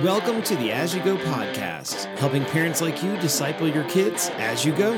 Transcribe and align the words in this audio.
Welcome 0.00 0.42
to 0.44 0.56
the 0.56 0.72
As 0.72 0.94
You 0.94 1.02
Go 1.02 1.18
podcast, 1.18 2.06
helping 2.16 2.46
parents 2.46 2.80
like 2.80 3.02
you 3.02 3.14
disciple 3.18 3.68
your 3.68 3.84
kids 3.84 4.30
as 4.36 4.64
you 4.64 4.72
go. 4.72 4.92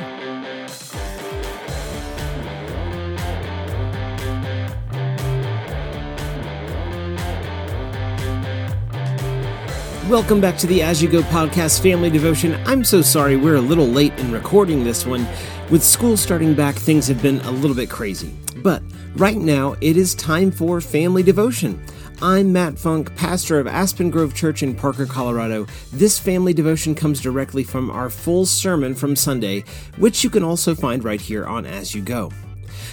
Welcome 10.09 10.41
back 10.41 10.57
to 10.59 10.69
the 10.69 10.81
As 10.81 11.03
You 11.03 11.09
Go 11.09 11.23
podcast 11.23 11.83
family 11.83 12.09
devotion. 12.09 12.55
I'm 12.65 12.85
so 12.85 13.03
sorry 13.03 13.37
we're 13.37 13.57
a 13.57 13.61
little 13.61 13.89
late 13.89 14.17
in 14.21 14.31
recording 14.31 14.85
this 14.85 15.05
one. 15.05 15.27
With 15.71 15.83
school 15.83 16.17
starting 16.17 16.55
back, 16.55 16.77
things 16.77 17.09
have 17.09 17.21
been 17.21 17.41
a 17.41 17.51
little 17.51 17.77
bit 17.77 17.91
crazy. 17.91 18.33
But 18.59 18.81
right 19.17 19.39
now, 19.39 19.75
it 19.81 19.97
is 19.97 20.15
time 20.15 20.53
for 20.53 20.81
family 20.81 21.25
devotion. 21.25 21.85
I'm 22.23 22.53
Matt 22.53 22.79
Funk, 22.79 23.15
pastor 23.17 23.59
of 23.59 23.67
Aspen 23.67 24.09
Grove 24.09 24.35
Church 24.35 24.63
in 24.63 24.75
Parker, 24.75 25.05
Colorado. 25.05 25.67
This 25.93 26.19
family 26.19 26.55
devotion 26.55 26.95
comes 26.95 27.21
directly 27.21 27.65
from 27.65 27.91
our 27.91 28.09
full 28.09 28.47
sermon 28.47 28.95
from 28.95 29.17
Sunday, 29.17 29.65
which 29.99 30.23
you 30.23 30.31
can 30.31 30.45
also 30.45 30.77
find 30.77 31.03
right 31.03 31.21
here 31.21 31.45
on 31.45 31.67
As 31.67 31.93
You 31.93 32.03
Go. 32.03 32.31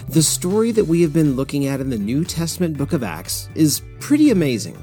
The 0.10 0.24
story 0.24 0.72
that 0.72 0.86
we 0.86 1.04
have 1.04 1.14
been 1.14 1.36
looking 1.36 1.68
at 1.68 1.80
in 1.80 1.92
the 1.92 2.00
New 2.00 2.26
Testament 2.26 2.78
book 2.78 2.94
of 2.94 3.04
Acts 3.04 3.48
is 3.54 3.84
pretty 4.00 4.32
amazing. 4.32 4.78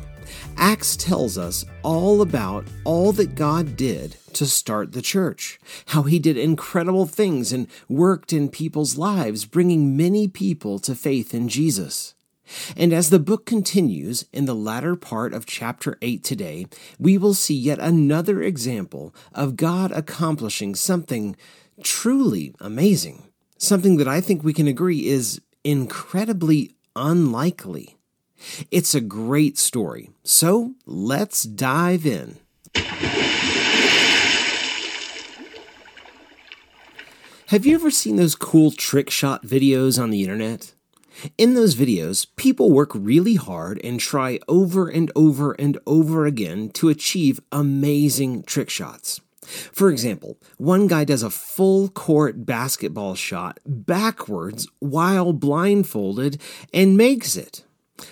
Acts 0.57 0.97
tells 0.97 1.37
us 1.37 1.65
all 1.83 2.23
about 2.23 2.65
all 2.85 3.13
that 3.13 3.35
God 3.35 3.77
did 3.77 4.17
to 4.35 4.47
start 4.47 4.93
the 4.93 5.03
church, 5.03 5.59
how 5.87 6.03
he 6.03 6.21
did 6.21 6.37
incredible 6.37 7.07
things 7.07 7.53
and 7.53 7.67
worked 7.89 8.33
in 8.33 8.49
people's 8.49 8.97
lives, 8.97 9.45
bringing 9.45 9.97
many 9.97 10.29
people 10.29 10.79
to 10.79 10.95
faith 10.95 11.35
in 11.35 11.49
Jesus. 11.49 12.15
And 12.77 12.93
as 12.93 13.11
the 13.11 13.19
book 13.19 13.47
continues 13.47 14.25
in 14.33 14.45
the 14.47 14.55
latter 14.55 14.97
part 14.97 15.35
of 15.35 15.47
chapter 15.47 15.99
8 16.01 16.23
today, 16.25 16.67
we 16.99 17.19
will 17.19 17.35
see 17.35 17.55
yet 17.55 17.79
another 17.79 18.43
example 18.43 19.15
of 19.33 19.57
God 19.57 19.93
accomplishing 19.93 20.75
something 20.75 21.37
truly 21.83 22.55
amazing, 22.61 23.25
something 23.57 23.97
that 23.99 24.09
I 24.09 24.21
think 24.21 24.43
we 24.43 24.53
can 24.53 24.67
agree 24.67 25.07
is 25.07 25.41
incredibly 25.65 26.75
unlikely. 26.97 27.97
It's 28.71 28.95
a 28.95 29.01
great 29.01 29.59
story. 29.59 30.11
So 30.23 30.75
let's 30.87 31.43
dive 31.43 32.07
in. 32.07 32.39
Have 37.49 37.65
you 37.65 37.75
ever 37.75 37.91
seen 37.91 38.17
those 38.17 38.35
cool 38.35 38.71
trick 38.71 39.09
shot 39.09 39.45
videos 39.45 40.01
on 40.01 40.11
the 40.11 40.23
internet? 40.23 40.75
In 41.37 41.55
those 41.55 41.75
videos, 41.75 42.27
people 42.37 42.71
work 42.71 42.91
really 42.95 43.35
hard 43.35 43.81
and 43.83 43.99
try 43.99 44.39
over 44.49 44.89
and 44.89 45.11
over 45.17 45.53
and 45.53 45.79
over 45.87 46.27
again 46.27 46.71
to 46.71 46.89
achieve 46.89 47.41
amazing 47.53 48.43
trick 48.45 48.71
shots. 48.71 49.21
For 49.43 49.91
example, 49.91 50.37
one 50.59 50.89
guy 50.89 51.05
does 51.05 51.23
a 51.23 51.31
full 51.31 51.89
court 51.89 52.45
basketball 52.45 53.15
shot 53.15 53.59
backwards 53.65 54.69
while 54.79 55.33
blindfolded 55.33 56.41
and 56.75 56.97
makes 56.97 57.35
it. 57.37 57.65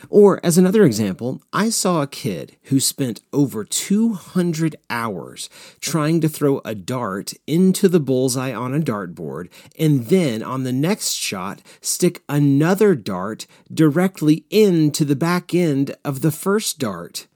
Or, 0.08 0.44
as 0.44 0.58
another 0.58 0.84
example, 0.84 1.42
I 1.52 1.70
saw 1.70 2.02
a 2.02 2.06
kid 2.06 2.56
who 2.64 2.80
spent 2.80 3.20
over 3.32 3.64
200 3.64 4.76
hours 4.90 5.48
trying 5.80 6.20
to 6.20 6.28
throw 6.28 6.60
a 6.64 6.74
dart 6.74 7.34
into 7.46 7.88
the 7.88 8.00
bullseye 8.00 8.52
on 8.52 8.74
a 8.74 8.80
dartboard, 8.80 9.48
and 9.78 10.06
then 10.06 10.42
on 10.42 10.64
the 10.64 10.72
next 10.72 11.12
shot, 11.12 11.60
stick 11.80 12.22
another 12.28 12.94
dart 12.94 13.46
directly 13.72 14.44
into 14.50 15.04
the 15.04 15.16
back 15.16 15.54
end 15.54 15.94
of 16.04 16.20
the 16.20 16.32
first 16.32 16.78
dart. 16.78 17.26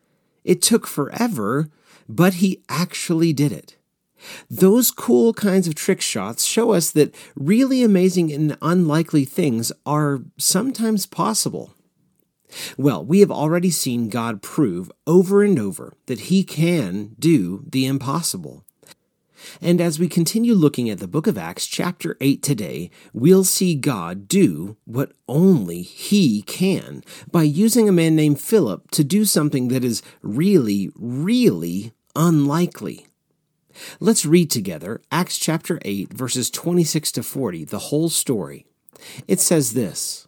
It 0.45 0.63
took 0.63 0.87
forever, 0.87 1.69
but 2.09 2.35
he 2.35 2.63
actually 2.69 3.33
did 3.33 3.53
it. 3.53 3.77
Those 4.51 4.91
cool 4.91 5.33
kinds 5.33 5.67
of 5.67 5.75
trick 5.75 6.01
shots 6.01 6.45
show 6.45 6.73
us 6.73 6.91
that 6.91 7.15
really 7.35 7.83
amazing 7.83 8.33
and 8.33 8.57
unlikely 8.61 9.25
things 9.25 9.73
are 9.87 10.21
sometimes 10.37 11.07
possible. 11.07 11.73
Well, 12.77 13.05
we 13.05 13.21
have 13.21 13.31
already 13.31 13.71
seen 13.71 14.09
God 14.09 14.43
prove 14.43 14.91
over 15.07 15.43
and 15.43 15.59
over 15.59 15.95
that 16.07 16.21
He 16.21 16.45
can 16.45 17.15
do 17.19 17.65
the 17.69 17.87
impossible. 17.87 18.65
And 19.61 19.81
as 19.81 19.99
we 19.99 20.09
continue 20.09 20.55
looking 20.55 20.91
at 20.91 20.99
the 20.99 21.09
book 21.09 21.27
of 21.27 21.39
Acts, 21.39 21.67
chapter 21.67 22.17
8 22.21 22.43
today, 22.43 22.91
we'll 23.13 23.45
see 23.45 23.75
God 23.75 24.29
do 24.29 24.77
what 24.85 25.13
only 25.29 25.83
He 25.83 26.43
can 26.43 27.03
by 27.31 27.43
using 27.43 27.89
a 27.89 27.93
man 27.93 28.17
named 28.17 28.41
Philip 28.41 28.91
to 28.93 29.05
do 29.05 29.25
something 29.25 29.69
that 29.69 29.85
is 29.85 30.03
really, 30.23 30.91
really 30.95 31.93
unlikely. 32.15 33.07
Let's 33.99 34.27
read 34.27 34.51
together 34.51 35.01
Acts 35.11 35.39
chapter 35.39 35.79
8, 35.85 36.13
verses 36.13 36.51
26 36.51 37.13
to 37.13 37.23
40, 37.23 37.65
the 37.65 37.79
whole 37.79 38.11
story. 38.11 38.67
It 39.27 39.41
says 39.41 39.73
this. 39.73 40.27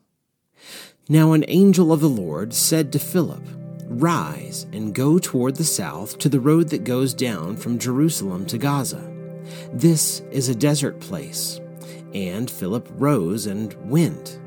Now 1.12 1.32
an 1.32 1.44
angel 1.48 1.92
of 1.92 2.00
the 2.00 2.08
Lord 2.08 2.54
said 2.54 2.90
to 2.92 2.98
Philip, 2.98 3.42
Rise 3.84 4.66
and 4.72 4.94
go 4.94 5.18
toward 5.18 5.56
the 5.56 5.62
south 5.62 6.16
to 6.20 6.30
the 6.30 6.40
road 6.40 6.70
that 6.70 6.84
goes 6.84 7.12
down 7.12 7.56
from 7.58 7.78
Jerusalem 7.78 8.46
to 8.46 8.56
Gaza. 8.56 9.12
This 9.74 10.20
is 10.30 10.48
a 10.48 10.54
desert 10.54 11.00
place. 11.00 11.60
And 12.14 12.50
Philip 12.50 12.88
rose 12.92 13.44
and 13.44 13.74
went. 13.90 14.40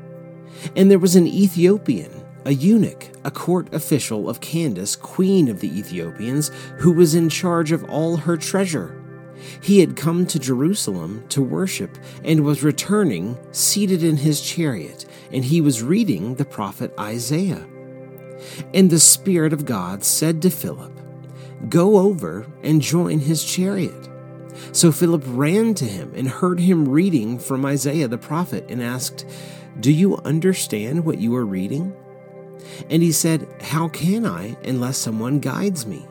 And 0.74 0.90
there 0.90 0.98
was 0.98 1.14
an 1.14 1.28
Ethiopian, 1.28 2.10
a 2.44 2.52
eunuch, 2.52 3.10
a 3.22 3.30
court 3.30 3.72
official 3.72 4.28
of 4.28 4.40
Candace, 4.40 4.96
queen 4.96 5.46
of 5.46 5.60
the 5.60 5.72
Ethiopians, 5.78 6.50
who 6.78 6.90
was 6.90 7.14
in 7.14 7.28
charge 7.28 7.70
of 7.70 7.84
all 7.84 8.16
her 8.16 8.36
treasure. 8.36 9.00
He 9.60 9.78
had 9.78 9.94
come 9.94 10.26
to 10.26 10.38
Jerusalem 10.40 11.24
to 11.28 11.42
worship 11.42 11.96
and 12.24 12.44
was 12.44 12.64
returning, 12.64 13.38
seated 13.52 14.02
in 14.02 14.16
his 14.16 14.40
chariot 14.40 15.06
and 15.32 15.44
he 15.44 15.60
was 15.60 15.82
reading 15.82 16.34
the 16.34 16.44
prophet 16.44 16.92
Isaiah. 16.98 17.66
And 18.74 18.90
the 18.90 19.00
Spirit 19.00 19.52
of 19.52 19.64
God 19.64 20.04
said 20.04 20.42
to 20.42 20.50
Philip, 20.50 20.92
Go 21.68 21.98
over 21.98 22.46
and 22.62 22.82
join 22.82 23.20
his 23.20 23.44
chariot. 23.44 24.08
So 24.72 24.92
Philip 24.92 25.22
ran 25.26 25.74
to 25.74 25.84
him 25.84 26.12
and 26.14 26.28
heard 26.28 26.60
him 26.60 26.88
reading 26.88 27.38
from 27.38 27.64
Isaiah 27.64 28.08
the 28.08 28.18
prophet 28.18 28.66
and 28.68 28.82
asked, 28.82 29.26
Do 29.80 29.92
you 29.92 30.16
understand 30.18 31.04
what 31.04 31.18
you 31.18 31.34
are 31.36 31.46
reading? 31.46 31.94
And 32.90 33.02
he 33.02 33.12
said, 33.12 33.48
How 33.60 33.88
can 33.88 34.26
I 34.26 34.56
unless 34.64 34.98
someone 34.98 35.40
guides 35.40 35.86
me? 35.86 36.06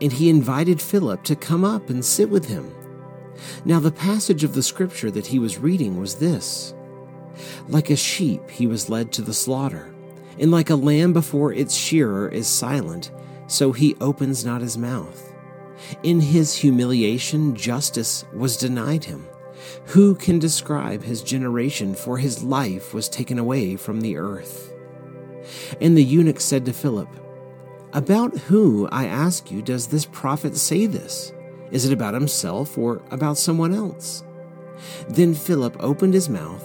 And 0.00 0.12
he 0.12 0.30
invited 0.30 0.80
Philip 0.80 1.22
to 1.24 1.36
come 1.36 1.64
up 1.64 1.90
and 1.90 2.04
sit 2.04 2.30
with 2.30 2.46
him. 2.46 2.74
Now, 3.64 3.80
the 3.80 3.90
passage 3.90 4.44
of 4.44 4.54
the 4.54 4.62
scripture 4.62 5.10
that 5.10 5.26
he 5.26 5.38
was 5.38 5.58
reading 5.58 5.98
was 5.98 6.16
this 6.16 6.74
like 7.68 7.90
a 7.90 7.96
sheep, 7.96 8.50
he 8.50 8.66
was 8.66 8.90
led 8.90 9.12
to 9.12 9.22
the 9.22 9.34
slaughter, 9.34 9.92
and 10.38 10.50
like 10.50 10.70
a 10.70 10.76
lamb 10.76 11.12
before 11.12 11.52
its 11.52 11.74
shearer 11.74 12.28
is 12.28 12.46
silent, 12.46 13.10
so 13.46 13.72
he 13.72 13.96
opens 14.00 14.44
not 14.44 14.60
his 14.60 14.78
mouth. 14.78 15.32
In 16.02 16.20
his 16.20 16.56
humiliation, 16.56 17.54
justice 17.54 18.24
was 18.32 18.56
denied 18.56 19.04
him. 19.04 19.26
Who 19.86 20.14
can 20.14 20.38
describe 20.38 21.02
his 21.02 21.22
generation? 21.22 21.94
For 21.94 22.18
his 22.18 22.42
life 22.42 22.94
was 22.94 23.08
taken 23.08 23.38
away 23.38 23.76
from 23.76 24.00
the 24.00 24.16
earth. 24.16 24.72
And 25.80 25.96
the 25.96 26.04
eunuch 26.04 26.40
said 26.40 26.64
to 26.66 26.72
Philip, 26.72 27.08
About 27.92 28.36
who, 28.38 28.88
I 28.92 29.06
ask 29.06 29.50
you, 29.50 29.62
does 29.62 29.88
this 29.88 30.06
prophet 30.06 30.56
say 30.56 30.86
this? 30.86 31.32
Is 31.70 31.84
it 31.84 31.92
about 31.92 32.14
himself 32.14 32.76
or 32.76 33.02
about 33.10 33.38
someone 33.38 33.74
else? 33.74 34.22
Then 35.08 35.34
Philip 35.34 35.76
opened 35.80 36.14
his 36.14 36.28
mouth 36.28 36.64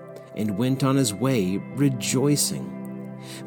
and 0.35 0.57
went 0.57 0.83
on 0.83 0.95
his 0.95 1.13
way 1.13 1.57
rejoicing. 1.75 2.77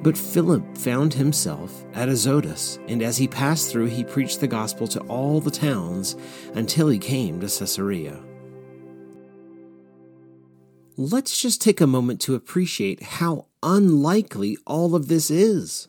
But 0.02 0.16
Philip 0.16 0.76
found 0.76 1.14
himself 1.14 1.84
at 1.94 2.08
Azotus, 2.08 2.78
and 2.88 3.02
as 3.02 3.16
he 3.16 3.26
passed 3.26 3.70
through, 3.70 3.86
he 3.86 4.04
preached 4.04 4.40
the 4.40 4.46
gospel 4.46 4.86
to 4.88 5.00
all 5.02 5.40
the 5.40 5.50
towns 5.50 6.16
until 6.54 6.88
he 6.88 6.98
came 6.98 7.40
to 7.40 7.46
Caesarea. 7.46 8.22
Let's 10.96 11.40
just 11.40 11.60
take 11.60 11.80
a 11.80 11.88
moment 11.88 12.20
to 12.22 12.36
appreciate 12.36 13.02
how 13.02 13.46
unlikely 13.64 14.56
all 14.64 14.94
of 14.94 15.08
this 15.08 15.28
is. 15.28 15.88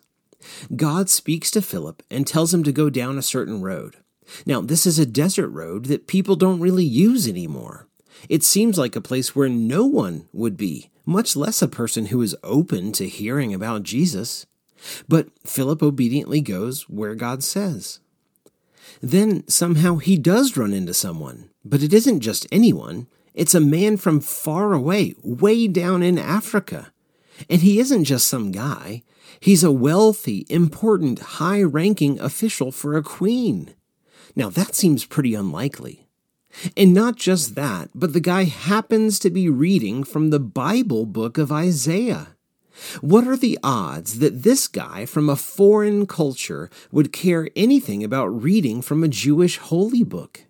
God 0.76 1.10
speaks 1.10 1.52
to 1.52 1.62
Philip 1.62 2.02
and 2.10 2.26
tells 2.26 2.54
him 2.54 2.64
to 2.64 2.72
go 2.72 2.90
down 2.90 3.18
a 3.18 3.24
certain 3.24 3.62
road. 3.62 3.98
Now, 4.48 4.62
this 4.62 4.88
is 4.88 4.98
a 4.98 5.06
desert 5.06 5.50
road 5.50 5.86
that 5.86 6.08
people 6.08 6.36
don't 6.36 6.60
really 6.60 6.86
use 6.86 7.28
anymore. 7.28 7.88
It 8.30 8.44
seems 8.44 8.78
like 8.78 8.96
a 8.96 9.02
place 9.02 9.36
where 9.36 9.50
no 9.50 9.86
one 9.86 10.28
would 10.34 10.58
be, 10.58 10.90
much 11.06 11.36
less 11.36 11.62
a 11.62 11.68
person 11.68 12.08
who 12.08 12.22
is 12.22 12.36
open 12.44 12.92
to 12.94 13.08
hearing 13.08 13.54
about 13.54 13.84
Jesus. 13.84 14.46
But 15.08 15.30
Philip 15.46 15.82
obediently 15.82 16.42
goes 16.42 16.90
where 16.90 17.16
God 17.16 17.44
says. 17.44 18.00
Then 19.02 19.48
somehow 19.48 19.98
he 19.98 20.18
does 20.18 20.58
run 20.58 20.74
into 20.74 20.94
someone, 20.94 21.50
but 21.64 21.84
it 21.84 21.94
isn't 21.94 22.22
just 22.22 22.48
anyone. 22.52 23.08
It's 23.34 23.56
a 23.56 23.60
man 23.60 23.98
from 23.98 24.22
far 24.22 24.74
away, 24.74 25.16
way 25.22 25.68
down 25.68 26.02
in 26.02 26.18
Africa. 26.18 26.92
And 27.50 27.62
he 27.62 27.80
isn't 27.80 28.06
just 28.06 28.28
some 28.28 28.52
guy. 28.52 29.04
He's 29.40 29.64
a 29.64 29.72
wealthy, 29.72 30.46
important, 30.50 31.20
high 31.20 31.62
ranking 31.62 32.20
official 32.20 32.72
for 32.72 32.96
a 32.96 33.04
queen. 33.04 33.76
Now 34.36 34.50
that 34.50 34.76
seems 34.76 35.06
pretty 35.06 35.34
unlikely. 35.34 36.05
And 36.76 36.94
not 36.94 37.16
just 37.16 37.56
that, 37.56 37.90
but 37.94 38.14
the 38.14 38.20
guy 38.20 38.44
happens 38.46 39.20
to 39.20 39.30
be 39.30 39.50
reading 39.50 40.04
from 40.04 40.30
the 40.30 40.40
Bible 40.40 41.06
book 41.06 41.38
of 41.38 41.52
Isaiah. 41.52 42.36
What 43.02 43.28
are 43.28 43.38
the 43.38 43.58
odds 43.64 44.20
that 44.20 44.44
this 44.44 44.68
guy 44.68 45.06
from 45.06 45.30
a 45.30 45.36
foreign 45.36 46.06
culture 46.06 46.70
would 46.92 47.14
care 47.14 47.50
anything 47.56 48.04
about 48.04 48.28
reading 48.28 48.82
from 48.82 49.04
a 49.04 49.08
Jewish 49.08 49.58
holy 49.58 50.04
book? 50.04 50.46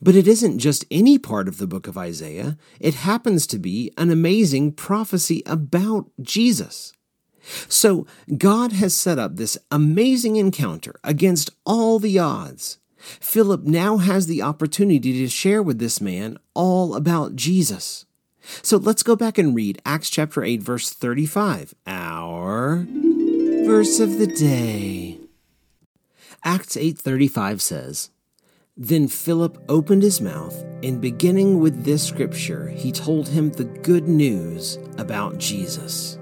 But 0.00 0.14
it 0.14 0.26
isn't 0.26 0.58
just 0.58 0.84
any 0.90 1.18
part 1.18 1.48
of 1.48 1.58
the 1.58 1.66
book 1.66 1.86
of 1.86 1.98
Isaiah, 1.98 2.56
it 2.80 2.94
happens 2.94 3.46
to 3.48 3.58
be 3.58 3.92
an 3.96 4.10
amazing 4.10 4.72
prophecy 4.72 5.42
about 5.46 6.06
Jesus. 6.20 6.92
So 7.68 8.06
God 8.36 8.72
has 8.72 8.94
set 8.94 9.18
up 9.18 9.36
this 9.36 9.56
amazing 9.70 10.36
encounter 10.36 10.98
against 11.04 11.50
all 11.64 11.98
the 11.98 12.18
odds. 12.18 12.78
Philip 13.20 13.64
now 13.64 13.98
has 13.98 14.26
the 14.26 14.42
opportunity 14.42 15.12
to 15.12 15.28
share 15.28 15.62
with 15.62 15.78
this 15.78 16.00
man 16.00 16.38
all 16.54 16.94
about 16.94 17.36
Jesus. 17.36 18.06
So 18.62 18.76
let's 18.76 19.02
go 19.02 19.16
back 19.16 19.38
and 19.38 19.54
read 19.54 19.80
Acts 19.84 20.10
chapter 20.10 20.42
8, 20.44 20.62
verse 20.62 20.92
35, 20.92 21.74
our 21.86 22.86
verse 23.66 24.00
of 24.00 24.18
the 24.18 24.26
day. 24.26 25.18
Acts 26.44 26.76
8:35 26.76 27.60
says, 27.60 28.10
Then 28.76 29.08
Philip 29.08 29.58
opened 29.68 30.02
his 30.02 30.20
mouth, 30.20 30.54
and 30.82 31.00
beginning 31.00 31.58
with 31.58 31.84
this 31.84 32.06
scripture, 32.06 32.68
he 32.68 32.92
told 32.92 33.28
him 33.28 33.50
the 33.50 33.64
good 33.64 34.06
news 34.06 34.78
about 34.98 35.38
Jesus. 35.38 36.18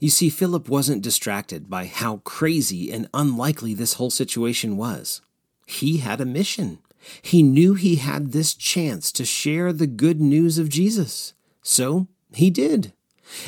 You 0.00 0.10
see, 0.10 0.28
Philip 0.28 0.68
wasn't 0.68 1.02
distracted 1.02 1.70
by 1.70 1.86
how 1.86 2.18
crazy 2.18 2.92
and 2.92 3.08
unlikely 3.14 3.74
this 3.74 3.94
whole 3.94 4.10
situation 4.10 4.76
was. 4.76 5.20
He 5.66 5.98
had 5.98 6.20
a 6.20 6.26
mission. 6.26 6.78
He 7.22 7.42
knew 7.42 7.74
he 7.74 7.96
had 7.96 8.32
this 8.32 8.54
chance 8.54 9.12
to 9.12 9.24
share 9.24 9.72
the 9.72 9.86
good 9.86 10.20
news 10.20 10.58
of 10.58 10.68
Jesus. 10.68 11.34
So 11.62 12.08
he 12.32 12.50
did. 12.50 12.92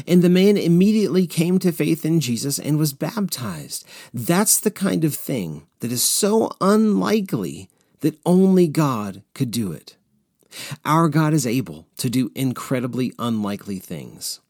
And 0.07 0.23
the 0.23 0.29
man 0.29 0.57
immediately 0.57 1.27
came 1.27 1.59
to 1.61 1.73
faith 1.73 2.05
in 2.05 2.21
Jesus 2.21 2.59
and 2.59 2.79
was 2.79 2.93
baptized. 2.93 3.85
That's 4.13 4.59
the 4.59 4.71
kind 4.71 5.05
of 5.05 5.15
thing 5.15 5.67
that 5.81 5.93
is 5.93 6.03
so 6.03 6.51
unlikely 6.61 7.69
that 8.01 8.19
only 8.27 8.67
God 8.67 9.23
could 9.35 9.51
do 9.51 9.73
it. 9.73 9.97
Our 10.85 11.09
God 11.09 11.35
is 11.35 11.47
able 11.47 11.87
to 11.99 12.11
do 12.11 12.33
incredibly 12.35 13.13
unlikely 13.19 13.79
things. 13.79 14.41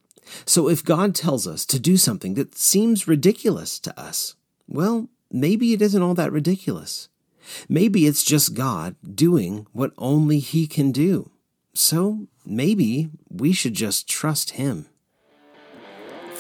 So 0.45 0.69
if 0.69 0.85
God 0.85 1.15
tells 1.15 1.47
us 1.47 1.65
to 1.67 1.79
do 1.79 1.97
something 1.97 2.35
that 2.35 2.57
seems 2.57 3.09
ridiculous 3.09 3.79
to 3.81 3.99
us, 4.01 4.37
well, 4.67 5.09
maybe 5.31 5.73
it 5.73 5.83
isn't 5.83 6.03
all 6.03 6.15
that 6.15 6.33
ridiculous. 6.33 7.09
Maybe 7.69 8.07
it's 8.07 8.23
just 8.23 8.55
God 8.55 8.97
doing 9.15 9.67
what 9.73 9.93
only 9.97 10.39
He 10.39 10.67
can 10.67 10.93
do. 10.93 11.31
So 11.75 12.27
maybe 12.45 13.11
we 13.31 13.53
should 13.53 13.75
just 13.75 14.09
trust 14.09 14.53
Him. 14.53 14.89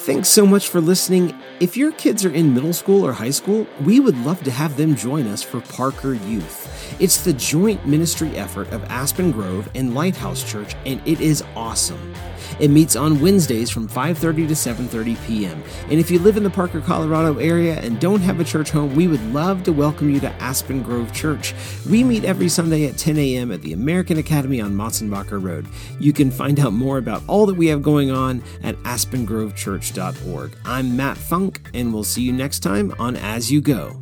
Thanks 0.08 0.30
so 0.30 0.46
much 0.46 0.68
for 0.68 0.80
listening. 0.80 1.38
If 1.60 1.76
your 1.76 1.92
kids 1.92 2.24
are 2.24 2.30
in 2.30 2.54
middle 2.54 2.72
school 2.72 3.04
or 3.04 3.12
high 3.12 3.28
school, 3.28 3.66
we 3.82 4.00
would 4.00 4.16
love 4.24 4.42
to 4.44 4.50
have 4.50 4.74
them 4.78 4.96
join 4.96 5.26
us 5.26 5.42
for 5.42 5.60
Parker 5.60 6.14
Youth. 6.14 6.64
It's 6.98 7.22
the 7.22 7.34
joint 7.34 7.86
ministry 7.86 8.34
effort 8.34 8.72
of 8.72 8.82
Aspen 8.84 9.32
Grove 9.32 9.68
and 9.74 9.94
Lighthouse 9.94 10.42
Church, 10.50 10.74
and 10.86 11.06
it 11.06 11.20
is 11.20 11.44
awesome. 11.54 12.14
It 12.58 12.70
meets 12.70 12.96
on 12.96 13.20
Wednesdays 13.20 13.70
from 13.70 13.86
5:30 13.86 14.48
to 14.48 14.54
7:30 14.54 15.26
p.m. 15.26 15.62
And 15.90 16.00
if 16.00 16.10
you 16.10 16.18
live 16.18 16.38
in 16.38 16.42
the 16.42 16.50
Parker, 16.50 16.80
Colorado 16.80 17.36
area 17.38 17.78
and 17.78 18.00
don't 18.00 18.22
have 18.22 18.40
a 18.40 18.44
church 18.44 18.70
home, 18.70 18.96
we 18.96 19.06
would 19.06 19.22
love 19.34 19.62
to 19.64 19.72
welcome 19.72 20.08
you 20.08 20.18
to 20.20 20.30
Aspen 20.42 20.82
Grove 20.82 21.12
Church. 21.12 21.54
We 21.88 22.02
meet 22.02 22.24
every 22.24 22.48
Sunday 22.48 22.86
at 22.86 22.96
10 22.96 23.18
a.m. 23.18 23.52
at 23.52 23.60
the 23.60 23.74
American 23.74 24.16
Academy 24.16 24.60
on 24.60 24.74
Motsenbocker 24.74 25.42
Road. 25.42 25.66
You 26.00 26.12
can 26.12 26.30
find 26.30 26.58
out 26.58 26.72
more 26.72 26.96
about 26.96 27.22
all 27.26 27.44
that 27.46 27.56
we 27.56 27.66
have 27.66 27.82
going 27.82 28.10
on 28.10 28.42
at 28.62 28.82
I'm 30.64 30.96
Matt 30.96 31.16
Funk, 31.16 31.60
and 31.74 31.92
we'll 31.92 32.04
see 32.04 32.22
you 32.22 32.32
next 32.32 32.60
time 32.60 32.94
on 33.00 33.16
As 33.16 33.50
You 33.50 33.60
Go. 33.60 33.97